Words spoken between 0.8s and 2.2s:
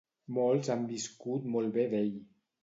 viscut molt bé d’ell.